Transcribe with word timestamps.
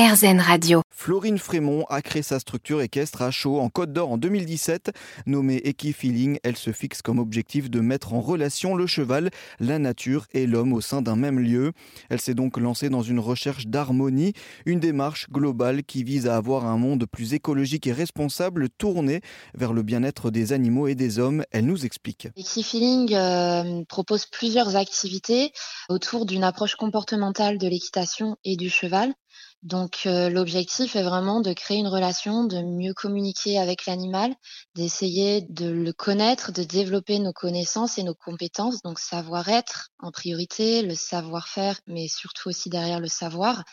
RZN 0.00 0.40
Radio. 0.40 0.80
Florine 0.90 1.36
Frémont 1.36 1.84
a 1.90 2.00
créé 2.00 2.22
sa 2.22 2.38
structure 2.38 2.80
équestre 2.80 3.20
à 3.20 3.30
Chaud 3.30 3.60
en 3.60 3.68
Côte 3.68 3.92
d'Or 3.92 4.12
en 4.12 4.16
2017. 4.16 4.92
Nommée 5.26 5.60
Equifeeling, 5.62 6.38
elle 6.42 6.56
se 6.56 6.72
fixe 6.72 7.02
comme 7.02 7.18
objectif 7.18 7.68
de 7.68 7.80
mettre 7.80 8.14
en 8.14 8.22
relation 8.22 8.74
le 8.74 8.86
cheval, 8.86 9.28
la 9.58 9.78
nature 9.78 10.24
et 10.32 10.46
l'homme 10.46 10.72
au 10.72 10.80
sein 10.80 11.02
d'un 11.02 11.16
même 11.16 11.38
lieu. 11.38 11.72
Elle 12.08 12.18
s'est 12.18 12.32
donc 12.32 12.56
lancée 12.56 12.88
dans 12.88 13.02
une 13.02 13.18
recherche 13.18 13.66
d'harmonie, 13.66 14.32
une 14.64 14.80
démarche 14.80 15.28
globale 15.28 15.82
qui 15.82 16.02
vise 16.02 16.26
à 16.26 16.36
avoir 16.36 16.64
un 16.64 16.78
monde 16.78 17.04
plus 17.04 17.34
écologique 17.34 17.86
et 17.86 17.92
responsable 17.92 18.70
tourné 18.70 19.20
vers 19.52 19.74
le 19.74 19.82
bien-être 19.82 20.30
des 20.30 20.54
animaux 20.54 20.88
et 20.88 20.94
des 20.94 21.18
hommes. 21.18 21.44
Elle 21.50 21.66
nous 21.66 21.84
explique. 21.84 22.28
Equifeeling 22.38 23.14
euh, 23.14 23.84
propose 23.86 24.24
plusieurs 24.24 24.76
activités 24.76 25.52
autour 25.90 26.24
d'une 26.24 26.44
approche 26.44 26.76
comportementale 26.76 27.58
de 27.58 27.68
l'équitation 27.68 28.38
et 28.44 28.56
du 28.56 28.70
cheval. 28.70 29.12
Donc 29.62 30.02
euh, 30.06 30.30
l'objectif 30.30 30.96
est 30.96 31.02
vraiment 31.02 31.40
de 31.40 31.52
créer 31.52 31.78
une 31.78 31.88
relation, 31.88 32.44
de 32.44 32.62
mieux 32.62 32.94
communiquer 32.94 33.58
avec 33.58 33.84
l'animal, 33.84 34.34
d'essayer 34.74 35.42
de 35.50 35.68
le 35.68 35.92
connaître, 35.92 36.50
de 36.50 36.62
développer 36.62 37.18
nos 37.18 37.32
connaissances 37.32 37.98
et 37.98 38.02
nos 38.02 38.14
compétences, 38.14 38.80
donc 38.82 38.98
savoir-être 38.98 39.90
en 39.98 40.12
priorité, 40.12 40.80
le 40.80 40.94
savoir-faire, 40.94 41.78
mais 41.86 42.08
surtout 42.08 42.48
aussi 42.48 42.70
derrière 42.70 43.00
le 43.00 43.08
savoir, 43.08 43.64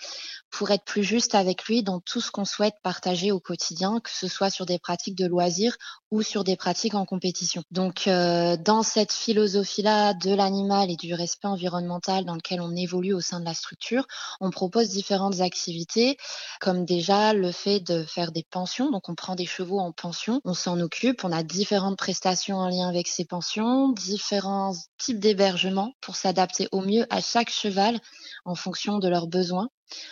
pour 0.58 0.72
être 0.72 0.86
plus 0.86 1.04
juste 1.04 1.36
avec 1.36 1.66
lui 1.66 1.84
dans 1.84 2.00
tout 2.00 2.20
ce 2.20 2.32
qu'on 2.32 2.44
souhaite 2.44 2.74
partager 2.82 3.32
au 3.32 3.40
quotidien, 3.40 4.00
que 4.00 4.10
ce 4.10 4.28
soit 4.28 4.50
sur 4.50 4.66
des 4.66 4.80
pratiques 4.80 5.16
de 5.16 5.28
loisirs 5.28 5.78
ou 6.10 6.24
sur 6.24 6.44
des 6.44 6.56
pratiques 6.56 6.96
en 6.96 7.06
compétition. 7.06 7.62
Donc 7.70 8.08
euh, 8.08 8.58
dans 8.58 8.82
cette 8.82 9.14
philosophie-là 9.14 10.16
de 10.16 10.34
l'animal 10.34 10.90
et 10.90 10.96
du 10.96 11.14
respect 11.14 11.48
environnemental 11.48 12.26
dans 12.26 12.34
lequel 12.34 12.60
on 12.60 12.76
évolue 12.76 13.14
au 13.14 13.22
sein 13.22 13.40
de 13.40 13.46
la 13.46 13.54
structure, 13.54 14.08
on 14.42 14.50
propose 14.50 14.90
différentes 14.90 15.42
activités 15.42 16.18
comme 16.60 16.86
déjà 16.86 17.34
le 17.34 17.52
fait 17.52 17.80
de 17.80 18.04
faire 18.04 18.32
des 18.32 18.46
pensions. 18.50 18.90
Donc 18.90 19.10
on 19.10 19.14
prend 19.16 19.36
des 19.36 19.46
chevaux 19.46 19.80
en 19.80 19.92
pension, 19.92 20.42
on 20.44 20.56
s'en 20.56 20.80
occupe, 20.80 21.24
on 21.24 21.32
a 21.32 21.44
différentes 21.44 22.00
prestations 22.00 22.58
en 22.58 22.68
lien 22.68 22.90
avec 22.90 23.08
ces 23.08 23.26
pensions, 23.26 23.90
différents 23.90 24.74
types 24.98 25.20
d'hébergement 25.20 25.94
pour 26.02 26.16
s'adapter 26.16 26.68
au 26.72 26.82
mieux 26.82 27.06
à 27.12 27.22
chaque 27.22 27.52
cheval 27.52 28.00
en 28.44 28.56
fonction 28.56 28.98
de 28.98 29.08
leurs 29.08 29.28
besoins 29.28 29.70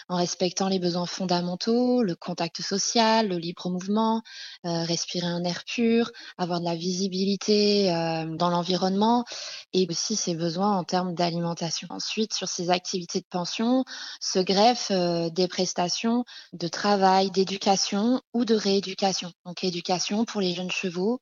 en 0.09 0.17
respectant 0.17 0.67
les 0.67 0.79
besoins 0.79 1.05
fondamentaux, 1.05 2.03
le 2.03 2.15
contact 2.15 2.61
social, 2.61 3.27
le 3.27 3.37
libre 3.37 3.69
mouvement, 3.69 4.21
euh, 4.65 4.83
respirer 4.83 5.27
un 5.27 5.43
air 5.43 5.63
pur, 5.65 6.11
avoir 6.37 6.59
de 6.59 6.65
la 6.65 6.75
visibilité 6.75 7.93
euh, 7.93 8.25
dans 8.35 8.49
l'environnement 8.49 9.25
et 9.73 9.87
aussi 9.89 10.15
ses 10.15 10.35
besoins 10.35 10.77
en 10.77 10.83
termes 10.83 11.13
d'alimentation. 11.13 11.87
Ensuite, 11.91 12.33
sur 12.33 12.47
ces 12.47 12.69
activités 12.69 13.19
de 13.19 13.27
pension 13.29 13.83
se 14.19 14.39
greffent 14.39 14.91
euh, 14.91 15.29
des 15.29 15.47
prestations 15.47 16.25
de 16.53 16.67
travail, 16.67 17.31
d'éducation 17.31 18.21
ou 18.33 18.45
de 18.45 18.55
rééducation. 18.55 19.31
Donc 19.45 19.63
éducation 19.63 20.25
pour 20.25 20.41
les 20.41 20.53
jeunes 20.53 20.71
chevaux, 20.71 21.19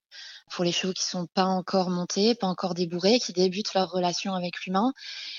pour 0.52 0.64
les 0.64 0.72
chevaux 0.72 0.94
qui 0.94 1.04
sont 1.04 1.28
pas 1.34 1.46
encore 1.46 1.90
montés, 1.90 2.36
pas 2.36 2.48
encore 2.48 2.74
débourrés, 2.74 3.20
qui 3.20 3.34
débutent 3.34 3.74
leur 3.74 3.90
relation 3.92 4.34
avec 4.34 4.64
l'humain, 4.66 4.94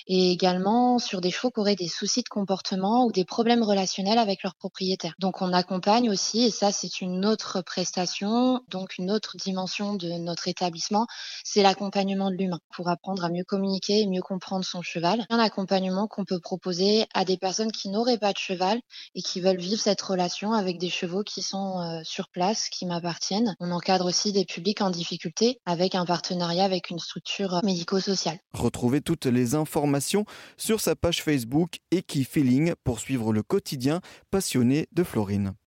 et 0.06 0.32
également 0.32 0.98
sur 0.98 1.20
des 1.20 1.30
chevaux 1.30 1.50
qui 1.50 1.60
auraient 1.60 1.76
des 1.76 1.88
soucis 1.88 2.22
de 2.22 2.28
comportement 2.28 3.03
ou 3.04 3.12
des 3.12 3.24
problèmes 3.24 3.62
relationnels 3.62 4.18
avec 4.18 4.42
leurs 4.42 4.54
propriétaires. 4.54 5.14
Donc 5.18 5.42
on 5.42 5.52
accompagne 5.52 6.10
aussi, 6.10 6.44
et 6.44 6.50
ça 6.50 6.72
c'est 6.72 7.00
une 7.00 7.24
autre 7.24 7.62
prestation, 7.62 8.60
donc 8.68 8.98
une 8.98 9.10
autre 9.10 9.36
dimension 9.36 9.94
de 9.94 10.08
notre 10.18 10.48
établissement, 10.48 11.06
c'est 11.44 11.62
l'accompagnement 11.62 12.30
de 12.30 12.36
l'humain 12.36 12.60
pour 12.74 12.88
apprendre 12.88 13.24
à 13.24 13.30
mieux 13.30 13.44
communiquer 13.44 14.00
et 14.00 14.06
mieux 14.06 14.22
comprendre 14.22 14.64
son 14.64 14.82
cheval. 14.82 15.24
Un 15.30 15.38
accompagnement 15.38 16.06
qu'on 16.08 16.24
peut 16.24 16.40
proposer 16.40 17.06
à 17.14 17.24
des 17.24 17.36
personnes 17.36 17.72
qui 17.72 17.88
n'auraient 17.88 18.18
pas 18.18 18.32
de 18.32 18.38
cheval 18.38 18.80
et 19.14 19.22
qui 19.22 19.40
veulent 19.40 19.60
vivre 19.60 19.80
cette 19.80 20.00
relation 20.02 20.52
avec 20.52 20.78
des 20.78 20.90
chevaux 20.90 21.22
qui 21.22 21.42
sont 21.42 21.80
euh, 21.80 22.00
sur 22.04 22.28
place, 22.28 22.68
qui 22.68 22.86
m'appartiennent. 22.86 23.54
On 23.60 23.70
encadre 23.70 24.06
aussi 24.06 24.32
des 24.32 24.44
publics 24.44 24.80
en 24.80 24.90
difficulté 24.90 25.60
avec 25.66 25.94
un 25.94 26.04
partenariat 26.04 26.64
avec 26.64 26.90
une 26.90 26.98
structure 26.98 27.60
médico-sociale. 27.64 28.38
Retrouvez 28.52 29.00
toutes 29.00 29.26
les 29.26 29.54
informations 29.54 30.24
sur 30.56 30.80
sa 30.80 30.96
page 30.96 31.22
Facebook 31.22 31.78
Equifeeling 31.90 32.74
pour 32.84 32.93
suivre 33.00 33.32
le 33.32 33.42
quotidien 33.42 34.00
passionné 34.30 34.88
de 34.92 35.02
Florine. 35.02 35.54